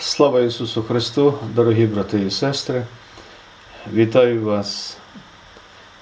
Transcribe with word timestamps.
Слава 0.00 0.40
Ісусу 0.40 0.82
Христу, 0.82 1.38
дорогі 1.54 1.86
брати 1.86 2.22
і 2.22 2.30
сестри, 2.30 2.86
вітаю 3.92 4.44
вас 4.44 4.96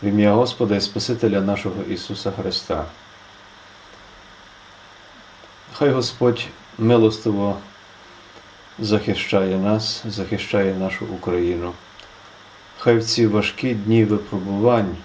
в 0.03 0.07
ім'я 0.07 0.33
Господа 0.33 0.77
і 0.77 0.81
Спасителя 0.81 1.41
нашого 1.41 1.83
Ісуса 1.83 2.31
Христа. 2.31 2.85
Хай 5.73 5.91
Господь 5.91 6.47
милостиво 6.79 7.57
захищає 8.79 9.57
нас, 9.57 10.03
захищає 10.07 10.75
нашу 10.75 11.07
Україну. 11.07 11.73
Хай 12.79 12.99
в 12.99 13.05
ці 13.05 13.27
важкі 13.27 13.75
дні 13.75 14.05
випробувань 14.05 14.97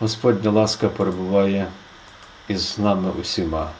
Господня 0.00 0.50
ласка 0.50 0.88
перебуває 0.88 1.66
із 2.48 2.78
нами 2.78 3.10
усіма. 3.20 3.70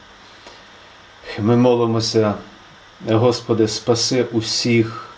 Ми 1.39 1.57
молимося, 1.57 2.35
Господи, 3.09 3.69
спаси 3.69 4.25
усіх, 4.33 5.09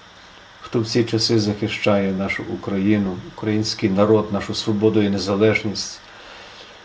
хто 0.60 0.80
в 0.80 0.86
ці 0.86 1.04
часи 1.04 1.40
захищає 1.40 2.12
нашу 2.12 2.44
Україну, 2.54 3.16
український 3.34 3.90
народ, 3.90 4.32
нашу 4.32 4.54
свободу 4.54 5.02
і 5.02 5.08
незалежність, 5.08 6.00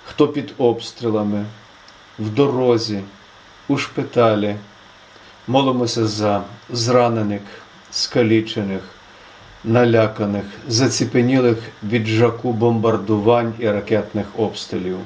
хто 0.05 0.27
під 0.27 0.53
обстрілами, 0.57 1.45
в 2.20 2.29
дорозі, 2.29 3.01
у 3.67 3.77
шпиталі. 3.77 4.55
Молимося 5.48 6.07
за 6.07 6.43
зранених, 6.70 7.41
скалічених, 7.91 8.81
наляканих, 9.63 10.45
заціпенілих 10.67 11.57
від 11.84 12.05
жаку 12.05 12.53
бомбардувань 12.53 13.53
і 13.59 13.70
ракетних 13.70 14.27
обстрілів. 14.37 14.98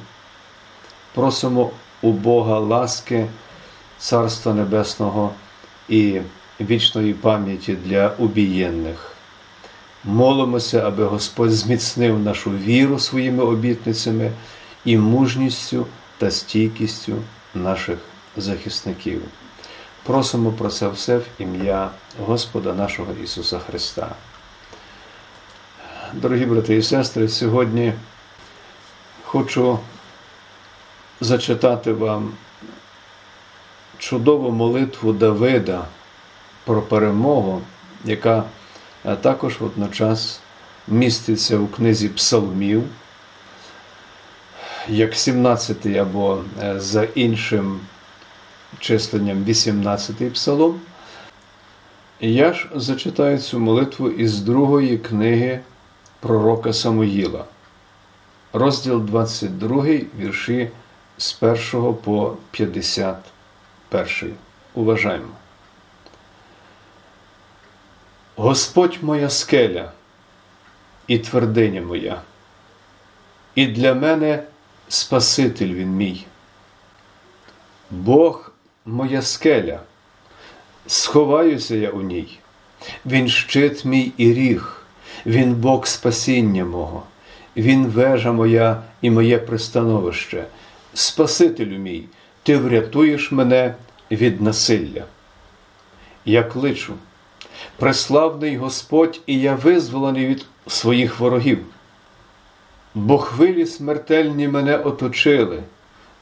Просимо 1.13 1.71
у 2.01 2.11
Бога 2.11 2.59
ласки, 2.59 3.27
Царства 3.97 4.53
Небесного 4.53 5.31
і 5.89 6.21
вічної 6.61 7.13
пам'яті 7.13 7.77
для 7.85 8.09
убієнних. 8.09 9.11
Молимося, 10.03 10.87
аби 10.87 11.05
Господь 11.05 11.51
зміцнив 11.51 12.19
нашу 12.19 12.51
віру 12.51 12.99
своїми 12.99 13.43
обітницями 13.43 14.31
і 14.85 14.97
мужністю 14.97 15.87
та 16.17 16.31
стійкістю 16.31 17.13
наших 17.55 17.97
захисників. 18.37 19.21
Просимо 20.03 20.51
про 20.51 20.69
це 20.69 20.87
все 20.87 21.17
в 21.17 21.25
ім'я 21.39 21.89
Господа 22.25 22.73
нашого 22.73 23.13
Ісуса 23.23 23.59
Христа. 23.59 24.15
Дорогі 26.13 26.45
брати 26.45 26.75
і 26.75 26.83
сестри, 26.83 27.29
сьогодні 27.29 27.93
хочу 29.23 29.79
зачитати 31.21 31.93
вам 31.93 32.31
чудову 34.05 34.51
молитву 34.51 35.13
Давида 35.13 35.87
про 36.65 36.81
перемогу, 36.81 37.61
яка 38.03 38.43
також 39.21 39.59
водночас 39.59 40.39
міститься 40.87 41.57
у 41.57 41.67
книзі 41.67 42.09
Псалмів, 42.09 42.83
як 44.87 45.15
17 45.15 45.85
або 45.85 46.41
за 46.75 47.03
іншим 47.03 47.79
численням 48.79 49.43
18 49.43 50.33
псалом. 50.33 50.79
Я 52.19 52.53
ж 52.53 52.69
зачитаю 52.75 53.37
цю 53.37 53.59
молитву 53.59 54.09
із 54.09 54.39
другої 54.39 54.97
книги 54.97 55.59
пророка 56.19 56.73
Самуїла, 56.73 57.45
розділ 58.53 59.01
22, 59.01 59.85
вірші 60.19 60.69
з 61.17 61.37
1 61.41 61.93
по 61.93 62.37
51. 63.89 64.35
Уважаємо. 64.73 65.27
Господь 68.35 68.97
моя 69.01 69.29
скеля 69.29 69.91
і 71.07 71.19
твердиня 71.19 71.81
моя, 71.81 72.21
і 73.55 73.67
для 73.67 73.93
мене 73.93 74.43
Спаситель 74.89 75.73
він 75.73 75.89
мій. 75.89 76.25
Бог 77.91 78.51
моя 78.85 79.21
скеля, 79.21 79.79
сховаюся 80.87 81.75
я 81.75 81.89
у 81.89 82.01
ній, 82.01 82.39
Він 83.05 83.29
щит 83.29 83.85
мій 83.85 84.11
і 84.17 84.33
ріг, 84.33 84.81
Він 85.25 85.55
Бог 85.55 85.87
спасіння 85.87 86.65
мого, 86.65 87.03
Він 87.57 87.87
вежа 87.87 88.31
моя 88.31 88.83
і 89.01 89.11
моє 89.11 89.37
пристановище, 89.37 90.45
Спасителю 90.93 91.77
мій, 91.77 92.05
Ти 92.45 92.57
врятуєш 92.57 93.31
мене 93.31 93.75
від 94.11 94.41
насилля. 94.41 95.03
Я 96.25 96.43
кличу, 96.43 96.93
преславний 97.77 98.57
Господь, 98.57 99.21
і 99.27 99.39
я 99.39 99.55
визволений 99.55 100.27
від 100.27 100.45
своїх 100.67 101.19
ворогів, 101.19 101.59
бо 102.95 103.17
хвилі 103.17 103.65
смертельні 103.65 104.47
мене 104.47 104.77
оточили. 104.77 105.63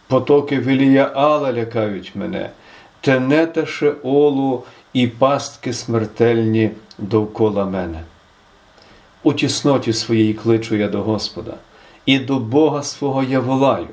Потоки 0.07 0.59
Веліяала 0.59 1.53
лякають 1.53 2.11
мене, 2.15 2.49
тенета 3.01 3.65
Шеолу 3.65 4.63
і 4.93 5.07
пастки 5.07 5.73
смертельні 5.73 6.71
довкола 6.97 7.65
мене. 7.65 8.03
У 9.23 9.33
тісноті 9.33 9.93
своїй 9.93 10.33
кличу 10.33 10.75
я 10.75 10.87
до 10.87 11.01
Господа, 11.01 11.53
і 12.05 12.19
до 12.19 12.39
Бога 12.39 12.83
свого 12.83 13.23
я 13.23 13.39
волаю, 13.39 13.87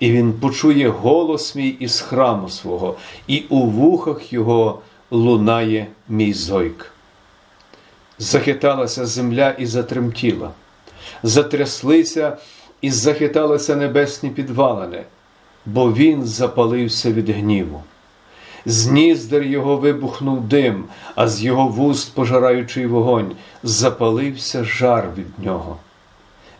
і 0.00 0.12
Він 0.12 0.32
почує 0.32 0.88
голос 0.88 1.54
мій 1.54 1.68
із 1.68 2.00
храму 2.00 2.48
свого, 2.48 2.96
і 3.26 3.44
у 3.48 3.60
вухах 3.60 4.32
Його 4.32 4.80
лунає 5.10 5.86
мій 6.08 6.32
зойк. 6.32 6.92
Захиталася 8.18 9.06
земля 9.06 9.50
і 9.50 9.66
затремтіла, 9.66 10.50
затряслися 11.22 12.36
і 12.80 12.90
захиталися 12.90 13.76
небесні 13.76 14.30
підвалини, 14.30 15.04
бо 15.66 15.92
він 15.92 16.24
запалився 16.24 17.12
від 17.12 17.30
гніву. 17.30 17.82
З 18.66 18.86
ніздер 18.86 19.42
його 19.42 19.76
вибухнув 19.76 20.40
дим, 20.40 20.84
а 21.14 21.28
з 21.28 21.42
його 21.42 21.68
вуст, 21.68 22.14
пожираючий 22.14 22.86
вогонь, 22.86 23.32
запалився 23.62 24.64
жар 24.64 25.08
від 25.16 25.46
нього. 25.46 25.76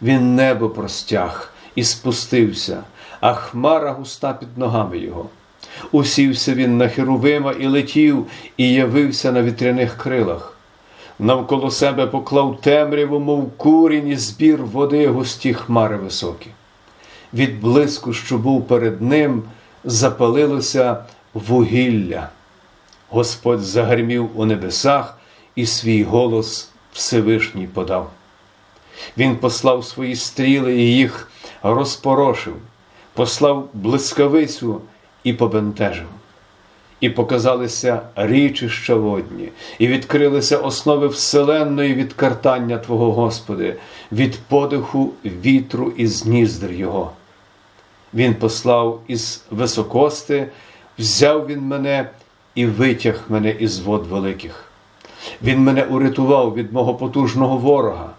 Він 0.03 0.35
небо 0.35 0.69
простяг 0.69 1.53
і 1.75 1.85
спустився, 1.85 2.83
а 3.21 3.35
хмара 3.35 3.93
густа 3.93 4.33
під 4.33 4.59
ногами 4.59 4.99
його. 4.99 5.27
Усівся 5.93 6.55
він 6.55 6.77
на 6.77 6.89
херовима 6.89 7.53
і 7.53 7.67
летів, 7.67 8.27
і 8.57 8.73
явився 8.73 9.33
на 9.33 9.43
вітряних 9.43 9.97
крилах 9.97 10.59
навколо 11.19 11.71
себе 11.71 12.07
поклав 12.07 12.61
темряву, 12.61 13.19
мов 13.19 13.51
курінь 13.57 14.09
і 14.09 14.17
збір 14.17 14.63
води 14.63 15.09
густі 15.09 15.55
хмари 15.55 15.97
високі. 15.97 16.51
Від 17.35 17.61
блиску, 17.61 18.13
що 18.13 18.39
був 18.39 18.67
перед 18.67 19.03
ним, 19.03 19.43
запалилося 19.85 21.05
вугілля. 21.35 22.29
Господь 23.09 23.61
загримів 23.61 24.31
у 24.35 24.45
небесах 24.45 25.19
і 25.55 25.67
свій 25.67 26.03
голос 26.03 26.71
Всевишній 26.93 27.67
подав. 27.67 28.11
Він 29.17 29.37
послав 29.37 29.85
свої 29.85 30.17
стріли 30.17 30.75
і 30.75 30.97
їх 30.97 31.31
розпорошив, 31.63 32.57
послав 33.19 33.69
блискавицю 33.75 34.81
і 35.25 35.33
побентежив 35.33 36.07
і 37.01 37.11
показалися 37.11 38.01
річища 38.17 38.95
водні, 38.95 39.49
і 39.79 39.87
відкрилися 39.87 40.59
основи 40.59 41.07
вселенної 41.09 41.95
від 41.95 42.13
картання 42.13 42.79
Твого 42.79 43.13
Господи, 43.13 43.77
від 44.13 44.39
подиху 44.49 45.13
вітру 45.25 45.93
із 45.97 46.27
ніздр 46.27 46.73
Його. 46.73 47.13
Він 48.15 48.35
послав 48.35 49.01
із 49.09 49.45
високости, 49.51 50.49
взяв 50.99 51.47
він 51.47 51.61
мене 51.61 52.11
і 52.55 52.67
витяг 52.67 53.25
мене 53.29 53.51
із 53.51 53.81
вод 53.81 54.07
великих. 54.07 54.65
Він 55.43 55.59
мене 55.59 55.85
урятував 55.85 56.55
від 56.55 56.73
мого 56.73 56.95
потужного 56.95 57.57
ворога, 57.57 58.11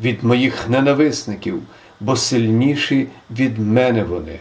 від 0.00 0.24
моїх 0.24 0.68
ненависників, 0.68 1.62
бо 2.04 2.16
сильніші 2.16 3.08
від 3.30 3.58
мене 3.58 4.04
вони. 4.04 4.40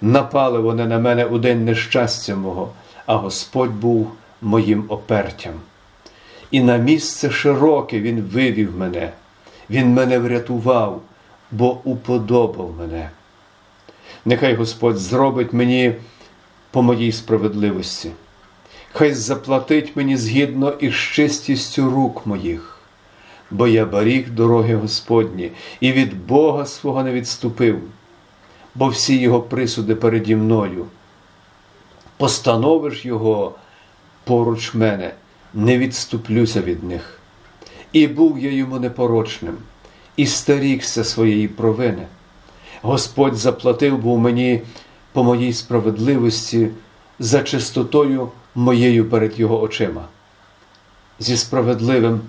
Напали 0.00 0.58
вони 0.58 0.86
на 0.86 0.98
мене 0.98 1.24
у 1.24 1.38
день 1.38 1.64
нещастя 1.64 2.36
мого 2.36 2.72
а 3.06 3.16
Господь 3.16 3.70
був 3.70 4.12
моїм 4.42 4.84
опертям. 4.88 5.54
І 6.50 6.60
на 6.60 6.76
місце 6.76 7.30
широке 7.30 8.00
Він 8.00 8.20
вивів 8.20 8.78
мене, 8.78 9.12
Він 9.70 9.88
мене 9.94 10.18
врятував, 10.18 11.02
бо 11.50 11.80
уподобав 11.84 12.74
мене. 12.78 13.10
Нехай 14.24 14.54
Господь 14.54 14.98
зробить 14.98 15.52
мені 15.52 15.94
по 16.70 16.82
моїй 16.82 17.12
справедливості, 17.12 18.10
хай 18.92 19.12
заплатить 19.12 19.96
мені 19.96 20.16
згідно 20.16 20.70
із 20.70 20.94
чистістю 20.94 21.90
рук 21.90 22.26
моїх, 22.26 22.71
бо 23.52 23.66
я 23.66 23.86
баріг 23.86 24.30
дороги 24.30 24.74
Господні 24.74 25.50
і 25.80 25.92
від 25.92 26.26
Бога 26.26 26.66
свого 26.66 27.02
не 27.02 27.12
відступив, 27.12 27.80
бо 28.74 28.88
всі 28.88 29.18
його 29.18 29.40
присуди 29.40 29.94
переді 29.94 30.36
мною 30.36 30.86
постановиш 32.16 33.04
його 33.04 33.54
поруч 34.24 34.74
мене, 34.74 35.14
не 35.54 35.78
відступлюся 35.78 36.62
від 36.62 36.84
них. 36.84 37.18
І 37.92 38.06
був 38.06 38.38
я 38.38 38.52
йому 38.52 38.78
непорочним, 38.78 39.56
і 40.16 40.26
старікся 40.26 41.04
своєї 41.04 41.48
провини. 41.48 42.06
Господь 42.82 43.36
заплатив 43.36 43.98
був 43.98 44.18
мені 44.18 44.62
по 45.12 45.24
моїй 45.24 45.52
справедливості 45.52 46.68
за 47.18 47.42
чистотою 47.42 48.28
моєю 48.54 49.10
перед 49.10 49.40
Його 49.40 49.62
очима. 49.62 50.04
Зі 51.18 51.36
справедливим, 51.36 52.20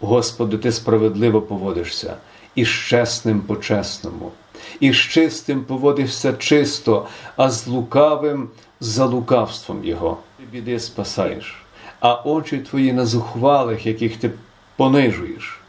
Господи, 0.00 0.58
Ти 0.58 0.72
справедливо 0.72 1.42
поводишся, 1.42 2.16
і 2.54 2.64
з 2.64 2.68
чесним 2.68 3.40
по 3.40 3.56
чесному, 3.56 4.30
і 4.80 4.92
з 4.92 4.96
чистим 4.96 5.64
поводишся 5.64 6.32
чисто, 6.32 7.06
а 7.36 7.50
з 7.50 7.66
лукавим 7.66 8.48
за 8.80 9.06
лукавством 9.06 9.84
Його. 9.84 10.18
Ти 10.36 10.44
біди 10.52 10.80
спасаєш, 10.80 11.62
а 12.00 12.14
очі 12.14 12.58
твої 12.58 12.92
на 12.92 13.06
зухвалих, 13.06 13.86
яких 13.86 14.16
ти 14.16 14.30
понижуєш, 14.76 15.60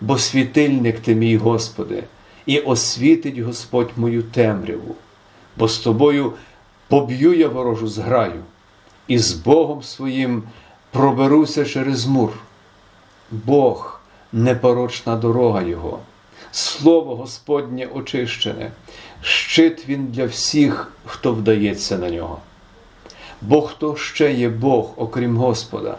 бо 0.00 0.18
світильник 0.18 1.00
ти 1.00 1.14
мій, 1.14 1.36
Господи, 1.36 2.04
і 2.46 2.58
освітить 2.58 3.38
Господь 3.38 3.90
мою 3.96 4.22
темряву, 4.22 4.94
бо 5.56 5.68
з 5.68 5.78
тобою 5.78 6.32
поб'ю 6.88 7.34
я 7.34 7.48
ворожу 7.48 7.88
зграю, 7.88 8.42
і 9.08 9.18
з 9.18 9.32
Богом 9.32 9.82
своїм 9.82 10.42
проберуся 10.90 11.64
через 11.64 12.06
мур. 12.06 12.30
Бог 13.30 14.00
непорочна 14.32 15.16
дорога 15.16 15.62
Його, 15.62 15.98
Слово 16.52 17.16
Господнє 17.16 17.86
очищене, 17.94 18.70
щит 19.22 19.88
Він 19.88 20.06
для 20.06 20.26
всіх, 20.26 20.92
хто 21.04 21.32
вдається 21.32 21.98
на 21.98 22.10
нього. 22.10 22.38
Бо 23.42 23.62
хто 23.62 23.96
ще 23.96 24.32
є 24.32 24.48
Бог, 24.48 24.90
окрім 24.96 25.36
Господа, 25.36 25.98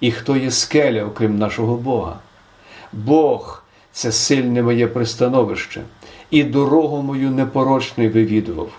і 0.00 0.10
хто 0.10 0.36
є 0.36 0.50
скеля, 0.50 1.04
окрім 1.04 1.38
нашого 1.38 1.76
Бога? 1.76 2.18
Бог 2.92 3.62
це 3.92 4.12
сильне 4.12 4.62
моє 4.62 4.86
пристановище, 4.86 5.82
і 6.30 6.44
дорогу 6.44 7.02
мою 7.02 7.30
непорочний 7.30 8.08
вивідував. 8.08 8.70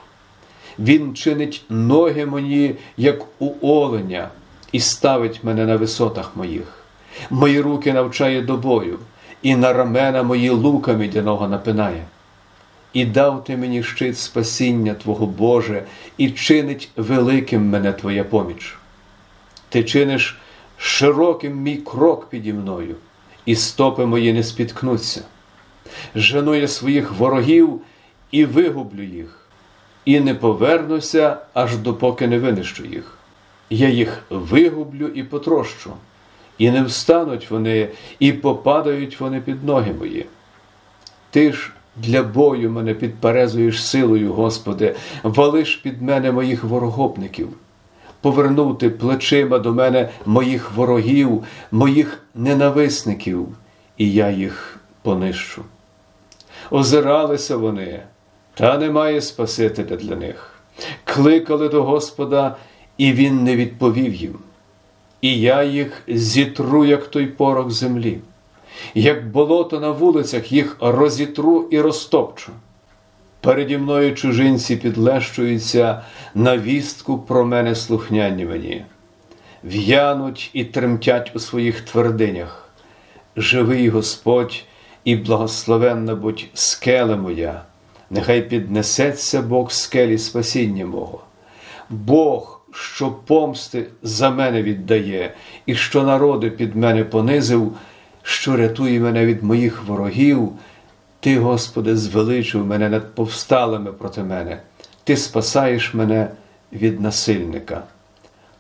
Він 0.80 1.16
чинить 1.16 1.64
ноги 1.70 2.26
мої, 2.26 2.76
як 2.98 3.26
у 3.40 3.52
оленя, 3.62 4.30
і 4.72 4.80
ставить 4.80 5.44
мене 5.44 5.66
на 5.66 5.76
висотах 5.76 6.32
моїх. 6.36 6.79
Мої 7.30 7.62
руки 7.62 7.94
навчає 7.94 8.42
до 8.42 8.58
бою, 8.58 9.00
і 9.42 9.56
на 9.56 9.74
рамена 9.74 10.24
мої 10.24 10.50
лука 10.50 10.94
мідяного 10.94 11.48
напинає. 11.48 12.04
І 12.94 13.06
дав 13.06 13.44
ти 13.44 13.58
мені 13.58 13.84
щит 13.84 14.18
спасіння 14.18 14.94
Твого 14.94 15.26
Боже, 15.26 15.84
і 16.18 16.32
чинить 16.32 16.90
великим 16.96 17.70
мене 17.70 17.94
Твоя 17.94 18.24
поміч. 18.24 18.76
Ти 19.70 19.84
чиниш 19.84 20.38
широким 20.78 21.62
мій 21.62 21.78
крок 21.78 22.30
піді 22.30 22.54
мною, 22.54 22.96
і 23.46 23.56
стопи 23.56 24.06
мої 24.06 24.34
не 24.34 24.44
спіткнуться. 24.44 25.22
Жену 26.16 26.56
я 26.56 26.68
своїх 26.68 27.12
ворогів 27.12 27.82
і 28.32 28.46
вигублю 28.46 29.04
їх, 29.04 29.48
і 30.06 30.20
не 30.20 30.36
повернуся, 30.36 31.38
аж 31.54 31.78
допоки 31.78 32.28
не 32.28 32.40
винищу 32.40 32.86
їх. 32.86 33.18
Я 33.70 33.90
їх 33.90 34.24
вигублю 34.30 35.08
і 35.08 35.24
потрощу, 35.24 35.94
і 36.60 36.72
не 36.72 36.84
встануть 36.84 37.52
вони, 37.52 37.88
і 38.20 38.34
попадають 38.34 39.20
вони 39.20 39.42
під 39.42 39.64
ноги 39.64 39.94
мої. 40.00 40.26
Ти 41.32 41.54
ж 41.54 41.72
для 41.96 42.24
бою 42.24 42.72
мене 42.72 42.94
підперезуєш 42.94 43.86
силою, 43.86 44.34
Господи, 44.34 44.96
валиш 45.24 45.76
під 45.76 46.02
мене 46.02 46.32
моїх 46.32 46.64
ворогопників, 46.64 47.50
повернути 48.22 48.90
плечима 48.90 49.60
до 49.60 49.74
мене 49.74 50.10
моїх 50.26 50.72
ворогів, 50.72 51.44
моїх 51.72 52.24
ненависників, 52.36 53.48
і 53.98 54.12
я 54.12 54.30
їх 54.30 54.80
понищу. 55.02 55.64
Озиралися 56.72 57.58
вони, 57.58 58.00
та 58.54 58.78
немає 58.78 59.22
Спасителя 59.22 59.96
для 59.96 60.16
них. 60.16 60.54
Кликали 61.04 61.70
до 61.70 61.84
Господа, 61.84 62.56
і 62.98 63.14
Він 63.14 63.44
не 63.44 63.56
відповів 63.56 64.14
їм. 64.14 64.36
І 65.22 65.40
я 65.40 65.64
їх 65.64 66.04
зітру, 66.08 66.86
як 66.86 67.08
той 67.08 67.26
порох 67.26 67.72
землі, 67.72 68.20
як 68.96 69.32
болото 69.32 69.80
на 69.80 69.92
вулицях 69.92 70.52
їх 70.52 70.78
розітру 70.80 71.68
і 71.72 71.82
розтопчу. 71.82 72.52
Переді 73.42 73.78
мною 73.78 74.16
чужинці 74.16 74.76
підлещуються 74.76 76.02
на 76.36 76.58
вістку 76.58 77.20
про 77.20 77.46
мене 77.46 77.76
слухняні 77.76 78.46
мені, 78.46 78.86
в'януть 79.64 80.50
і 80.54 80.64
тремтять 80.64 81.32
у 81.36 81.40
своїх 81.40 81.82
твердинях. 81.82 82.70
Живий 83.36 83.90
Господь 83.90 84.64
і 85.04 85.16
благословенна 85.16 86.16
будь 86.16 86.46
скеле 86.54 87.16
моя, 87.16 87.62
нехай 88.10 88.42
піднесеться 88.42 89.42
Бог 89.42 89.72
скелі 89.72 90.18
спасіння 90.18 90.86
мого. 90.86 91.22
Бог, 91.90 92.59
що 92.72 93.12
помсти 93.12 93.88
за 94.04 94.30
мене 94.30 94.64
віддає, 94.64 95.34
і 95.66 95.76
що 95.76 96.04
народи 96.04 96.50
під 96.50 96.76
мене 96.76 97.04
понизив, 97.04 97.78
що 98.24 98.58
рятує 98.58 99.00
мене 99.00 99.26
від 99.26 99.44
моїх 99.44 99.84
ворогів. 99.84 100.50
Ти, 101.20 101.40
Господи, 101.40 101.98
звеличив 101.98 102.66
мене 102.66 102.90
над 102.90 103.16
повсталими 103.16 103.94
проти 103.94 104.24
мене, 104.24 104.62
Ти 105.04 105.18
спасаєш 105.18 105.94
мене 105.94 106.30
від 106.74 107.02
насильника. 107.02 107.84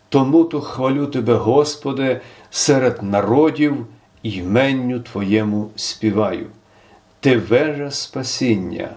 Тому 0.09 0.43
то 0.43 0.61
хвалю 0.61 1.07
Тебе, 1.07 1.33
Господи, 1.33 2.21
серед 2.49 3.03
народів 3.03 3.87
іменню 4.23 4.99
Твоєму 4.99 5.69
співаю. 5.75 6.45
Ти 7.19 7.37
вежа 7.37 7.91
спасіння 7.91 8.89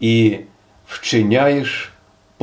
і 0.00 0.38
вчиняєш 0.86 1.93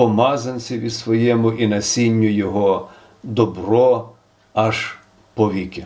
помазанцеві 0.01 0.89
своєму 0.89 1.51
і 1.51 1.67
насінню 1.67 2.29
Його 2.29 2.89
добро 3.23 4.09
аж 4.53 4.95
повіки. 5.33 5.85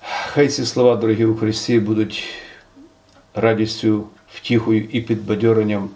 Хай 0.00 0.48
ці 0.48 0.66
слова, 0.66 0.96
дорогі 0.96 1.24
у 1.24 1.36
Христі, 1.36 1.80
будуть 1.80 2.24
радістю, 3.34 4.04
втіхою 4.32 4.84
і 4.92 5.00
підбадьоренням 5.00 5.88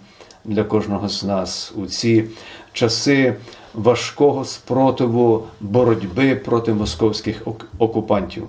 для 0.45 0.63
кожного 0.63 1.09
з 1.09 1.23
нас 1.23 1.73
у 1.75 1.85
ці 1.85 2.25
часи 2.73 3.35
важкого 3.73 4.45
спротиву 4.45 5.47
боротьби 5.59 6.35
проти 6.35 6.73
московських 6.73 7.47
окупантів. 7.77 8.47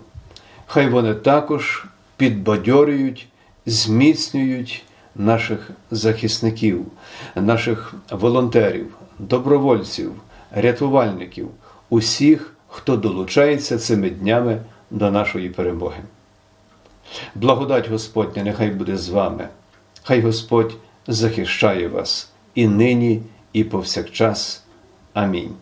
Хай 0.66 0.88
вони 0.88 1.14
також 1.14 1.84
підбадьорюють, 2.16 3.26
зміцнюють 3.66 4.84
наших 5.16 5.70
захисників, 5.90 6.86
наших 7.36 7.94
волонтерів, 8.10 8.94
добровольців, 9.18 10.12
рятувальників, 10.50 11.48
усіх, 11.90 12.54
хто 12.68 12.96
долучається 12.96 13.78
цими 13.78 14.10
днями 14.10 14.62
до 14.90 15.10
нашої 15.10 15.50
перемоги. 15.50 16.02
Благодать 17.34 17.88
Господня 17.88 18.42
нехай 18.42 18.70
буде 18.70 18.96
з 18.96 19.08
вами, 19.08 19.48
хай 20.02 20.20
Господь 20.20 20.74
захищає 21.06 21.88
вас 21.88 22.30
і 22.54 22.68
нині, 22.68 23.22
і 23.52 23.64
повсякчас. 23.64 24.64
Амінь. 25.14 25.54